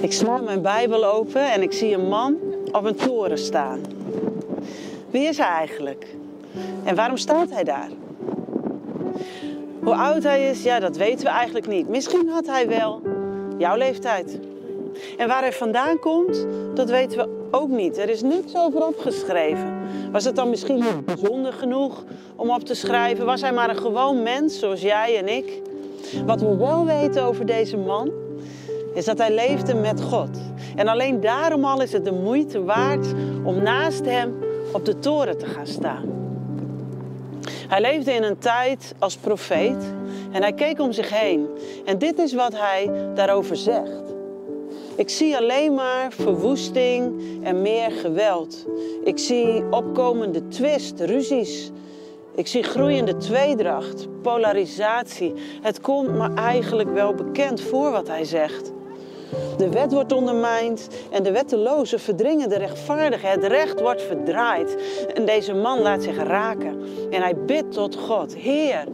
Ik 0.00 0.12
sla 0.12 0.36
mijn 0.36 0.62
Bijbel 0.62 1.04
open 1.04 1.52
en 1.52 1.62
ik 1.62 1.72
zie 1.72 1.94
een 1.94 2.08
man 2.08 2.36
op 2.72 2.84
een 2.84 2.94
toren 2.94 3.38
staan. 3.38 3.80
Wie 5.10 5.28
is 5.28 5.38
hij 5.38 5.46
eigenlijk? 5.46 6.16
En 6.84 6.94
waarom 6.94 7.16
staat 7.16 7.50
hij 7.50 7.64
daar? 7.64 7.88
Hoe 9.82 9.94
oud 9.94 10.22
hij 10.22 10.50
is, 10.50 10.62
ja, 10.62 10.80
dat 10.80 10.96
weten 10.96 11.24
we 11.24 11.30
eigenlijk 11.30 11.66
niet. 11.66 11.88
Misschien 11.88 12.28
had 12.28 12.46
hij 12.46 12.68
wel 12.68 13.02
jouw 13.58 13.76
leeftijd. 13.76 14.38
En 15.16 15.28
waar 15.28 15.40
hij 15.42 15.52
vandaan 15.52 15.98
komt, 15.98 16.46
dat 16.74 16.90
weten 16.90 17.18
we 17.18 17.28
ook 17.50 17.68
niet. 17.68 17.98
Er 17.98 18.08
is 18.08 18.22
niks 18.22 18.56
over 18.56 18.86
opgeschreven. 18.86 19.78
Was 20.12 20.24
het 20.24 20.36
dan 20.36 20.50
misschien 20.50 20.74
niet 20.74 21.04
bijzonder 21.04 21.52
genoeg 21.52 22.04
om 22.36 22.50
op 22.50 22.64
te 22.64 22.74
schrijven? 22.74 23.26
Was 23.26 23.40
hij 23.40 23.52
maar 23.52 23.70
een 23.70 23.76
gewoon 23.76 24.22
mens 24.22 24.58
zoals 24.58 24.80
jij 24.80 25.18
en 25.18 25.36
ik? 25.36 25.62
Wat 26.26 26.40
we 26.40 26.56
wel 26.56 26.84
weten 26.84 27.22
over 27.22 27.46
deze 27.46 27.76
man, 27.76 28.10
is 28.94 29.04
dat 29.04 29.18
hij 29.18 29.34
leefde 29.34 29.74
met 29.74 30.02
God. 30.02 30.38
En 30.76 30.88
alleen 30.88 31.20
daarom 31.20 31.64
al 31.64 31.82
is 31.82 31.92
het 31.92 32.04
de 32.04 32.12
moeite 32.12 32.64
waard 32.64 33.06
om 33.44 33.62
naast 33.62 34.04
hem 34.04 34.34
op 34.72 34.84
de 34.84 34.98
toren 34.98 35.38
te 35.38 35.46
gaan 35.46 35.66
staan. 35.66 36.04
Hij 37.68 37.80
leefde 37.80 38.12
in 38.12 38.22
een 38.22 38.38
tijd 38.38 38.94
als 38.98 39.16
profeet 39.16 39.94
en 40.32 40.42
hij 40.42 40.52
keek 40.52 40.80
om 40.80 40.92
zich 40.92 41.20
heen. 41.20 41.46
En 41.84 41.98
dit 41.98 42.18
is 42.18 42.32
wat 42.32 42.52
hij 42.56 42.90
daarover 43.14 43.56
zegt. 43.56 44.02
Ik 44.96 45.08
zie 45.08 45.36
alleen 45.36 45.74
maar 45.74 46.12
verwoesting 46.12 47.22
en 47.42 47.62
meer 47.62 47.90
geweld. 47.90 48.66
Ik 49.04 49.18
zie 49.18 49.64
opkomende 49.70 50.48
twist, 50.48 51.00
ruzies. 51.00 51.70
Ik 52.34 52.46
zie 52.46 52.62
groeiende 52.62 53.16
tweedracht, 53.16 54.06
polarisatie. 54.22 55.32
Het 55.62 55.80
komt 55.80 56.10
me 56.10 56.34
eigenlijk 56.34 56.92
wel 56.92 57.14
bekend 57.14 57.60
voor 57.60 57.90
wat 57.90 58.08
hij 58.08 58.24
zegt. 58.24 58.72
De 59.60 59.68
wet 59.68 59.92
wordt 59.92 60.12
ondermijnd 60.12 60.88
en 61.10 61.22
de 61.22 61.32
wettelozen 61.32 62.00
verdringen 62.00 62.48
de 62.48 62.58
rechtvaardige. 62.58 63.26
Het 63.26 63.44
recht 63.44 63.80
wordt 63.80 64.02
verdraaid 64.02 64.76
en 65.14 65.24
deze 65.24 65.54
man 65.54 65.80
laat 65.80 66.02
zich 66.02 66.16
raken. 66.16 66.82
En 67.10 67.22
hij 67.22 67.36
bidt 67.36 67.72
tot 67.72 67.96
God, 67.96 68.36
Heer, 68.36 68.84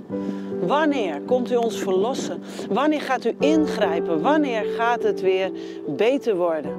wanneer 0.60 1.20
komt 1.20 1.50
u 1.50 1.56
ons 1.56 1.76
verlossen? 1.76 2.42
Wanneer 2.70 3.00
gaat 3.00 3.24
u 3.24 3.36
ingrijpen? 3.38 4.20
Wanneer 4.20 4.64
gaat 4.64 5.02
het 5.02 5.20
weer 5.20 5.50
beter 5.86 6.36
worden? 6.36 6.72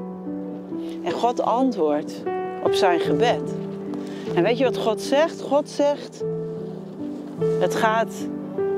En 1.03 1.11
God 1.11 1.41
antwoordt 1.41 2.23
op 2.63 2.73
zijn 2.73 2.99
gebed. 2.99 3.53
En 4.35 4.43
weet 4.43 4.57
je 4.57 4.63
wat 4.63 4.77
God 4.77 5.01
zegt? 5.01 5.41
God 5.41 5.69
zegt, 5.69 6.23
het 7.59 7.75
gaat 7.75 8.13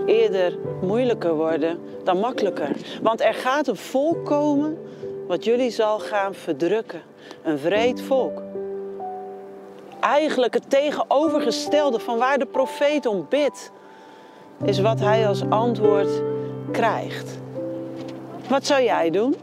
eerder 0.09 0.57
moeilijker 0.81 1.33
worden 1.33 1.79
dan 2.03 2.19
makkelijker. 2.19 2.69
Want 3.01 3.21
er 3.21 3.33
gaat 3.33 3.67
een 3.67 3.75
volk 3.75 4.25
komen 4.25 4.77
wat 5.27 5.43
jullie 5.43 5.69
zal 5.69 5.99
gaan 5.99 6.33
verdrukken. 6.33 7.01
Een 7.43 7.59
vreed 7.59 8.01
volk. 8.01 8.41
Eigenlijk 9.99 10.53
het 10.53 10.69
tegenovergestelde 10.69 11.99
van 11.99 12.17
waar 12.17 12.37
de 12.37 12.45
profeet 12.45 13.05
om 13.05 13.25
bidt, 13.29 13.71
is 14.63 14.79
wat 14.79 14.99
hij 14.99 15.27
als 15.27 15.43
antwoord 15.49 16.21
krijgt. 16.71 17.39
Wat 18.49 18.65
zou 18.65 18.83
jij 18.83 19.09
doen? 19.09 19.35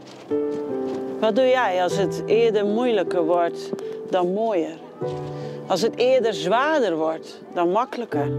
Wat 1.19 1.35
doe 1.35 1.45
jij 1.45 1.83
als 1.83 1.97
het 1.97 2.23
eerder 2.25 2.65
moeilijker 2.65 3.25
wordt 3.25 3.71
dan 4.11 4.33
mooier? 4.33 4.77
Als 5.67 5.81
het 5.81 5.95
eerder 5.95 6.33
zwaarder 6.33 6.95
wordt 6.95 7.41
dan 7.53 7.71
makkelijker. 7.71 8.31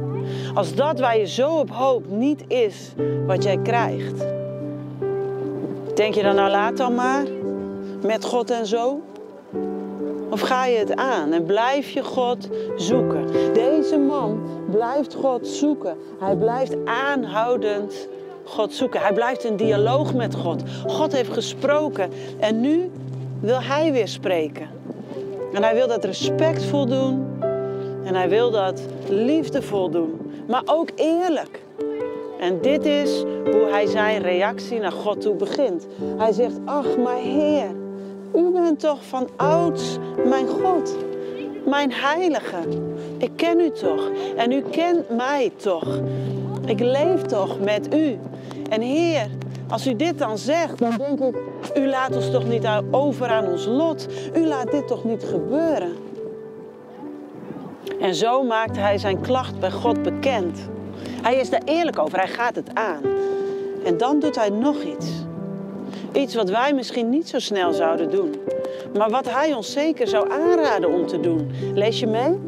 Als 0.54 0.74
dat 0.74 1.00
waar 1.00 1.18
je 1.18 1.26
zo 1.26 1.58
op 1.58 1.70
hoopt 1.70 2.10
niet 2.10 2.44
is 2.46 2.92
wat 3.26 3.42
jij 3.42 3.58
krijgt. 3.58 4.24
Denk 5.94 6.14
je 6.14 6.22
dan 6.22 6.34
nou 6.34 6.50
laat 6.50 6.76
dan 6.76 6.94
maar? 6.94 7.24
Met 8.02 8.24
God 8.24 8.50
en 8.50 8.66
zo? 8.66 9.00
Of 10.30 10.40
ga 10.40 10.66
je 10.66 10.78
het 10.78 10.96
aan 10.96 11.32
en 11.32 11.44
blijf 11.44 11.90
je 11.90 12.04
God 12.04 12.48
zoeken? 12.76 13.52
Deze 13.52 13.98
man 13.98 14.40
blijft 14.70 15.14
God 15.14 15.46
zoeken. 15.46 15.96
Hij 16.18 16.36
blijft 16.36 16.76
aanhoudend 16.84 18.08
God 18.44 18.72
zoeken. 18.72 19.00
Hij 19.00 19.12
blijft 19.12 19.44
in 19.44 19.56
dialoog 19.56 20.14
met 20.14 20.34
God. 20.34 20.62
God 20.86 21.12
heeft 21.12 21.32
gesproken 21.32 22.10
en 22.38 22.60
nu 22.60 22.90
wil 23.40 23.62
hij 23.62 23.92
weer 23.92 24.08
spreken. 24.08 24.68
En 25.52 25.62
hij 25.62 25.74
wil 25.74 25.86
dat 25.86 26.04
respectvol 26.04 26.86
doen. 26.86 27.26
En 28.04 28.14
hij 28.14 28.28
wil 28.28 28.50
dat 28.50 28.80
liefdevol 29.08 29.90
doen. 29.90 30.20
Maar 30.48 30.62
ook 30.64 30.88
eerlijk. 30.94 31.60
En 32.40 32.60
dit 32.60 32.86
is 32.86 33.22
hoe 33.44 33.66
hij 33.70 33.86
zijn 33.86 34.22
reactie 34.22 34.80
naar 34.80 34.92
God 34.92 35.20
toe 35.20 35.34
begint. 35.34 35.86
Hij 36.16 36.32
zegt, 36.32 36.58
ach 36.64 36.96
maar 36.96 37.16
Heer, 37.16 37.70
u 38.34 38.50
bent 38.50 38.80
toch 38.80 39.04
van 39.04 39.28
ouds 39.36 39.98
mijn 40.24 40.46
God, 40.46 40.96
mijn 41.66 41.92
heilige. 41.92 42.58
Ik 43.18 43.30
ken 43.36 43.60
u 43.60 43.70
toch 43.70 44.10
en 44.36 44.52
u 44.52 44.60
kent 44.60 45.16
mij 45.16 45.52
toch. 45.56 46.00
Ik 46.64 46.80
leef 46.80 47.22
toch 47.22 47.60
met 47.60 47.94
u. 47.94 48.18
En 48.70 48.80
Heer, 48.80 49.26
als 49.68 49.86
u 49.86 49.96
dit 49.96 50.18
dan 50.18 50.38
zegt, 50.38 50.78
dan 50.78 50.96
denk 50.96 51.20
ik, 51.20 51.36
u 51.76 51.88
laat 51.88 52.16
ons 52.16 52.30
toch 52.30 52.44
niet 52.44 52.66
over 52.90 53.28
aan 53.28 53.46
ons 53.46 53.66
lot. 53.66 54.06
U 54.34 54.46
laat 54.46 54.70
dit 54.70 54.88
toch 54.88 55.04
niet 55.04 55.24
gebeuren. 55.24 55.96
En 58.00 58.14
zo 58.14 58.42
maakt 58.42 58.76
hij 58.76 58.98
zijn 58.98 59.20
klacht 59.20 59.58
bij 59.58 59.70
God 59.70 60.02
bekend. 60.02 60.58
Hij 61.22 61.36
is 61.36 61.50
daar 61.50 61.62
eerlijk 61.64 61.98
over, 61.98 62.18
hij 62.18 62.28
gaat 62.28 62.54
het 62.54 62.74
aan. 62.74 63.02
En 63.84 63.96
dan 63.96 64.18
doet 64.20 64.36
hij 64.36 64.48
nog 64.48 64.82
iets. 64.82 65.06
Iets 66.12 66.34
wat 66.34 66.50
wij 66.50 66.72
misschien 66.72 67.08
niet 67.08 67.28
zo 67.28 67.38
snel 67.38 67.72
zouden 67.72 68.10
doen. 68.10 68.34
Maar 68.96 69.10
wat 69.10 69.30
hij 69.30 69.54
ons 69.54 69.72
zeker 69.72 70.08
zou 70.08 70.30
aanraden 70.30 70.92
om 70.92 71.06
te 71.06 71.20
doen. 71.20 71.50
Lees 71.74 72.00
je 72.00 72.06
mee? 72.06 72.38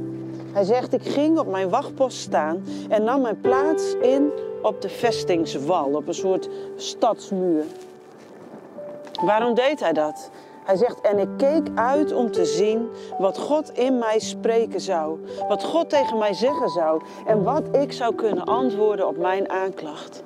Hij 0.53 0.65
zegt, 0.65 0.93
ik 0.93 1.03
ging 1.03 1.39
op 1.39 1.47
mijn 1.47 1.69
wachtpost 1.69 2.19
staan 2.19 2.65
en 2.89 3.05
nam 3.05 3.21
mijn 3.21 3.41
plaats 3.41 3.95
in 4.03 4.31
op 4.63 4.83
de 4.83 4.89
vestingswal, 4.89 5.91
op 5.95 6.09
een 6.09 6.15
soort 6.15 6.49
stadsmuur. 6.77 7.65
Waarom 9.25 9.55
deed 9.55 9.81
hij 9.81 9.93
dat? 9.93 10.31
Hij 10.65 10.77
zegt, 10.77 11.01
en 11.01 11.19
ik 11.19 11.29
keek 11.37 11.69
uit 11.75 12.13
om 12.13 12.31
te 12.31 12.45
zien 12.45 12.89
wat 13.19 13.39
God 13.39 13.79
in 13.79 13.99
mij 13.99 14.19
spreken 14.19 14.81
zou. 14.81 15.19
Wat 15.49 15.65
God 15.65 15.91
tegen 15.91 16.19
mij 16.19 16.33
zeggen 16.35 16.69
zou. 16.69 17.03
En 17.27 17.43
wat 17.43 17.63
ik 17.77 17.93
zou 17.93 18.15
kunnen 18.15 18.45
antwoorden 18.45 19.09
op 19.09 19.17
mijn 19.17 19.51
aanklacht. 19.51 20.23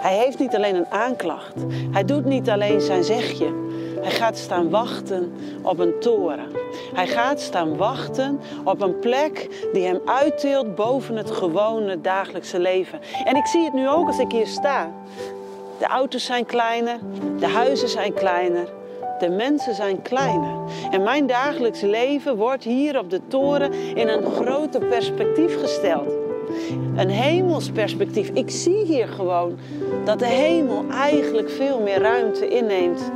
Hij 0.00 0.16
heeft 0.16 0.38
niet 0.38 0.54
alleen 0.54 0.74
een 0.74 0.90
aanklacht. 0.90 1.54
Hij 1.90 2.04
doet 2.04 2.24
niet 2.24 2.50
alleen 2.50 2.80
zijn 2.80 3.04
zegje. 3.04 3.68
Hij 4.00 4.10
gaat 4.10 4.38
staan 4.38 4.70
wachten 4.70 5.32
op 5.62 5.78
een 5.78 6.00
toren. 6.00 6.46
Hij 6.94 7.06
gaat 7.06 7.40
staan 7.40 7.76
wachten 7.76 8.40
op 8.64 8.80
een 8.80 8.98
plek 8.98 9.66
die 9.72 9.86
hem 9.86 10.00
uitteelt 10.04 10.74
boven 10.74 11.16
het 11.16 11.30
gewone 11.30 12.00
dagelijkse 12.00 12.58
leven. 12.58 13.00
En 13.24 13.36
ik 13.36 13.46
zie 13.46 13.64
het 13.64 13.72
nu 13.72 13.88
ook 13.88 14.06
als 14.06 14.18
ik 14.18 14.32
hier 14.32 14.46
sta. 14.46 14.90
De 15.80 15.86
auto's 15.86 16.24
zijn 16.24 16.46
kleiner, 16.46 16.98
de 17.38 17.46
huizen 17.46 17.88
zijn 17.88 18.14
kleiner, 18.14 18.68
de 19.18 19.28
mensen 19.28 19.74
zijn 19.74 20.02
kleiner. 20.02 20.54
En 20.90 21.02
mijn 21.02 21.26
dagelijks 21.26 21.80
leven 21.80 22.36
wordt 22.36 22.64
hier 22.64 22.98
op 22.98 23.10
de 23.10 23.20
toren 23.28 23.72
in 23.72 24.08
een 24.08 24.24
groter 24.24 24.84
perspectief 24.84 25.60
gesteld. 25.60 26.12
Een 26.96 27.08
hemels 27.08 27.70
perspectief. 27.70 28.28
Ik 28.28 28.50
zie 28.50 28.84
hier 28.84 29.08
gewoon 29.08 29.58
dat 30.04 30.18
de 30.18 30.26
hemel 30.26 30.84
eigenlijk 30.90 31.50
veel 31.50 31.80
meer 31.80 31.98
ruimte 31.98 32.48
inneemt 32.48 33.10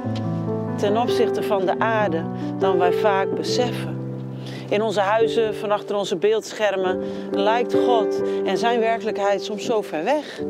ten 0.76 0.96
opzichte 0.96 1.42
van 1.42 1.64
de 1.66 1.78
aarde 1.78 2.22
dan 2.58 2.78
wij 2.78 2.92
vaak 2.92 3.34
beseffen. 3.34 4.22
In 4.68 4.82
onze 4.82 5.00
huizen, 5.00 5.54
van 5.54 5.70
achter 5.70 5.96
onze 5.96 6.16
beeldschermen, 6.16 7.00
lijkt 7.30 7.74
God 7.74 8.22
en 8.44 8.58
zijn 8.58 8.80
werkelijkheid 8.80 9.44
soms 9.44 9.64
zo 9.64 9.82
ver 9.82 10.04
weg. 10.04 10.42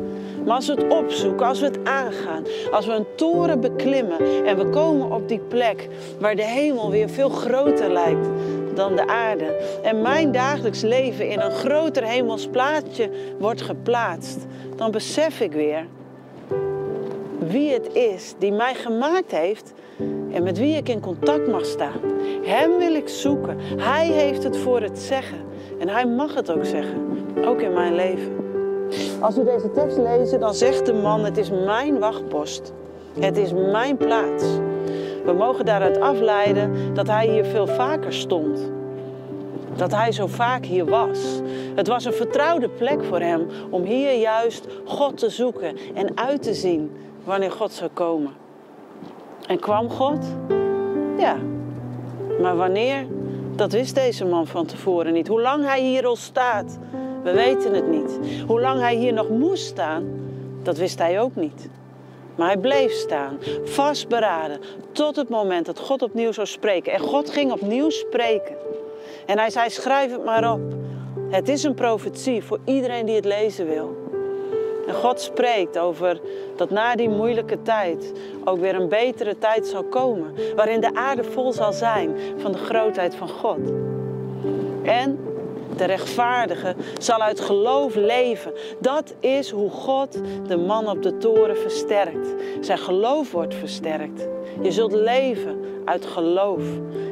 Maar 0.45 0.55
als 0.55 0.67
we 0.67 0.73
het 0.73 0.91
opzoeken, 0.91 1.47
als 1.47 1.59
we 1.59 1.65
het 1.65 1.79
aangaan, 1.83 2.43
als 2.71 2.85
we 2.85 2.91
een 2.91 3.05
toren 3.15 3.59
beklimmen 3.59 4.45
en 4.45 4.57
we 4.57 4.69
komen 4.69 5.11
op 5.11 5.27
die 5.27 5.39
plek 5.39 5.87
waar 6.19 6.35
de 6.35 6.43
hemel 6.43 6.89
weer 6.89 7.09
veel 7.09 7.29
groter 7.29 7.91
lijkt 7.91 8.27
dan 8.73 8.95
de 8.95 9.07
aarde 9.07 9.79
en 9.83 10.01
mijn 10.01 10.31
dagelijks 10.31 10.81
leven 10.81 11.29
in 11.29 11.39
een 11.39 11.51
groter 11.51 12.03
hemels 12.03 12.47
plaatje 12.47 13.09
wordt 13.39 13.61
geplaatst, 13.61 14.45
dan 14.75 14.91
besef 14.91 15.39
ik 15.39 15.51
weer 15.51 15.85
wie 17.39 17.71
het 17.71 17.93
is 17.93 18.33
die 18.37 18.51
mij 18.51 18.75
gemaakt 18.75 19.31
heeft 19.31 19.73
en 20.31 20.43
met 20.43 20.57
wie 20.57 20.77
ik 20.77 20.89
in 20.89 20.99
contact 20.99 21.47
mag 21.47 21.65
staan. 21.65 21.99
Hem 22.43 22.77
wil 22.77 22.95
ik 22.95 23.07
zoeken. 23.09 23.57
Hij 23.77 24.07
heeft 24.07 24.43
het 24.43 24.57
voor 24.57 24.81
het 24.81 24.99
zeggen. 24.99 25.37
En 25.79 25.89
hij 25.89 26.05
mag 26.05 26.33
het 26.33 26.51
ook 26.51 26.65
zeggen, 26.65 27.27
ook 27.45 27.61
in 27.61 27.73
mijn 27.73 27.95
leven. 27.95 28.44
Als 29.19 29.35
we 29.35 29.43
deze 29.43 29.71
tekst 29.71 29.97
lezen, 29.97 30.39
dan 30.39 30.53
zegt 30.53 30.85
de 30.85 30.93
man: 30.93 31.23
Het 31.23 31.37
is 31.37 31.49
mijn 31.49 31.99
wachtpost. 31.99 32.73
Het 33.19 33.37
is 33.37 33.53
mijn 33.53 33.97
plaats. 33.97 34.43
We 35.25 35.33
mogen 35.33 35.65
daaruit 35.65 35.99
afleiden 35.99 36.93
dat 36.93 37.07
hij 37.07 37.27
hier 37.27 37.45
veel 37.45 37.67
vaker 37.67 38.13
stond. 38.13 38.71
Dat 39.75 39.91
hij 39.91 40.11
zo 40.11 40.27
vaak 40.27 40.65
hier 40.65 40.85
was. 40.85 41.41
Het 41.75 41.87
was 41.87 42.05
een 42.05 42.13
vertrouwde 42.13 42.69
plek 42.69 43.03
voor 43.03 43.19
hem 43.19 43.47
om 43.69 43.83
hier 43.83 44.13
juist 44.19 44.67
God 44.85 45.17
te 45.17 45.29
zoeken 45.29 45.77
en 45.93 46.17
uit 46.17 46.43
te 46.43 46.53
zien 46.53 46.91
wanneer 47.23 47.51
God 47.51 47.71
zou 47.71 47.89
komen. 47.93 48.31
En 49.47 49.59
kwam 49.59 49.89
God? 49.89 50.25
Ja. 51.17 51.35
Maar 52.41 52.55
wanneer? 52.55 53.05
Dat 53.55 53.71
wist 53.71 53.95
deze 53.95 54.25
man 54.25 54.47
van 54.47 54.65
tevoren 54.65 55.13
niet. 55.13 55.27
Hoe 55.27 55.41
lang 55.41 55.65
hij 55.65 55.81
hier 55.81 56.05
al 56.05 56.15
staat, 56.15 56.77
we 57.25 57.31
weten 57.31 57.73
het 57.73 57.87
niet. 57.87 58.19
Hoe 58.47 58.61
lang 58.61 58.79
hij 58.79 58.95
hier 58.95 59.13
nog 59.13 59.29
moest 59.29 59.65
staan, 59.65 60.05
dat 60.63 60.77
wist 60.77 60.99
hij 60.99 61.21
ook 61.21 61.35
niet. 61.35 61.69
Maar 62.35 62.47
hij 62.47 62.57
bleef 62.57 62.91
staan, 62.91 63.37
vastberaden, 63.63 64.59
tot 64.91 65.15
het 65.15 65.29
moment 65.29 65.65
dat 65.65 65.79
God 65.79 66.01
opnieuw 66.01 66.31
zou 66.31 66.47
spreken. 66.47 66.93
En 66.93 66.99
God 66.99 67.29
ging 67.29 67.51
opnieuw 67.51 67.89
spreken. 67.89 68.55
En 69.25 69.37
hij 69.37 69.49
zei: 69.49 69.69
schrijf 69.69 70.11
het 70.11 70.25
maar 70.25 70.53
op. 70.53 70.61
Het 71.29 71.49
is 71.49 71.63
een 71.63 71.73
profetie 71.73 72.43
voor 72.43 72.59
iedereen 72.65 73.05
die 73.05 73.15
het 73.15 73.25
lezen 73.25 73.67
wil. 73.67 74.03
En 74.87 74.93
God 74.93 75.21
spreekt 75.21 75.77
over 75.77 76.21
dat 76.55 76.69
na 76.69 76.95
die 76.95 77.09
moeilijke 77.09 77.61
tijd 77.61 78.11
ook 78.43 78.59
weer 78.59 78.75
een 78.75 78.89
betere 78.89 79.37
tijd 79.37 79.67
zal 79.67 79.83
komen. 79.83 80.33
Waarin 80.55 80.81
de 80.81 80.93
aarde 80.93 81.23
vol 81.23 81.53
zal 81.53 81.73
zijn 81.73 82.17
van 82.37 82.51
de 82.51 82.57
grootheid 82.57 83.15
van 83.15 83.29
God. 83.29 83.71
En 84.83 85.19
de 85.77 85.85
rechtvaardige 85.85 86.75
zal 86.99 87.21
uit 87.21 87.39
geloof 87.39 87.95
leven. 87.95 88.51
Dat 88.79 89.13
is 89.19 89.49
hoe 89.49 89.69
God 89.69 90.21
de 90.47 90.57
man 90.57 90.89
op 90.89 91.03
de 91.03 91.17
toren 91.17 91.57
versterkt. 91.57 92.33
Zijn 92.61 92.77
geloof 92.77 93.31
wordt 93.31 93.55
versterkt. 93.55 94.27
Je 94.61 94.71
zult 94.71 94.93
leven 94.93 95.59
uit 95.85 96.05
geloof. 96.05 96.63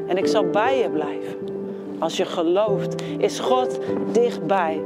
En 0.08 0.18
ik 0.18 0.28
zal 0.28 0.50
bij 0.50 0.78
je 0.78 0.90
blijven. 0.90 1.38
Als 2.00 2.18
je 2.18 2.26
gelooft, 2.26 3.02
is 3.18 3.40
God 3.40 3.80
dichtbij. 4.12 4.82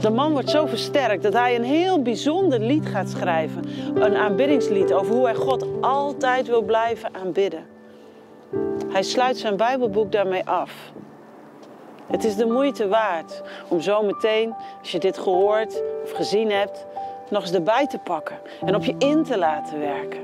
De 0.00 0.10
man 0.10 0.32
wordt 0.32 0.50
zo 0.50 0.66
versterkt 0.66 1.22
dat 1.22 1.32
hij 1.32 1.56
een 1.56 1.64
heel 1.64 2.02
bijzonder 2.02 2.60
lied 2.60 2.86
gaat 2.86 3.08
schrijven. 3.08 3.64
Een 3.94 4.16
aanbiddingslied 4.16 4.92
over 4.92 5.14
hoe 5.14 5.24
hij 5.24 5.34
God 5.34 5.66
altijd 5.80 6.46
wil 6.46 6.62
blijven 6.62 7.14
aanbidden. 7.14 7.66
Hij 8.88 9.02
sluit 9.02 9.36
zijn 9.36 9.56
Bijbelboek 9.56 10.12
daarmee 10.12 10.44
af. 10.44 10.92
Het 12.06 12.24
is 12.24 12.36
de 12.36 12.46
moeite 12.46 12.88
waard 12.88 13.42
om 13.68 13.80
zo 13.80 14.02
meteen, 14.02 14.54
als 14.80 14.90
je 14.90 14.98
dit 14.98 15.18
gehoord 15.18 15.82
of 16.02 16.10
gezien 16.10 16.50
hebt, 16.50 16.86
nog 17.28 17.42
eens 17.42 17.52
erbij 17.52 17.86
te 17.86 17.98
pakken 17.98 18.38
en 18.64 18.74
op 18.74 18.84
je 18.84 18.94
in 18.98 19.24
te 19.24 19.38
laten 19.38 19.78
werken. 19.78 20.22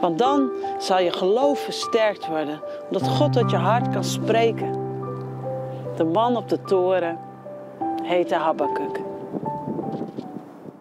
Want 0.00 0.18
dan 0.18 0.50
zal 0.78 0.98
je 0.98 1.12
geloof 1.12 1.58
versterkt 1.58 2.26
worden, 2.26 2.60
omdat 2.90 3.08
God 3.08 3.32
tot 3.32 3.50
je 3.50 3.56
hart 3.56 3.88
kan 3.90 4.04
spreken. 4.04 4.80
De 5.96 6.04
man 6.04 6.36
op 6.36 6.48
de 6.48 6.62
toren 6.62 7.18
heette 8.02 8.34
Habakkuk. 8.34 9.00